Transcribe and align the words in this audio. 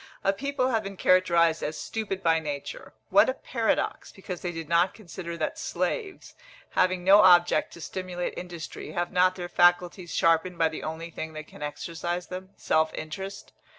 A 0.23 0.33
people 0.33 0.69
have 0.69 0.81
been 0.81 0.97
characterised 0.97 1.61
as 1.61 1.77
stupid 1.79 2.23
by 2.23 2.39
nature; 2.39 2.93
what 3.11 3.29
a 3.29 3.35
paradox! 3.35 4.11
because 4.11 4.41
they 4.41 4.51
did 4.51 4.67
not 4.67 4.95
consider 4.95 5.37
that 5.37 5.59
slaves, 5.59 6.33
having 6.71 7.03
no 7.03 7.19
object 7.21 7.71
to 7.73 7.81
stimulate 7.81 8.33
industry, 8.35 8.93
have 8.93 9.11
not 9.11 9.35
their 9.35 9.47
faculties 9.47 10.11
sharpened 10.11 10.57
by 10.57 10.69
the 10.69 10.81
only 10.81 11.11
thing 11.11 11.33
that 11.33 11.45
can 11.45 11.61
exercise 11.61 12.25
them, 12.29 12.49
self 12.57 12.91
interest. 12.95 13.53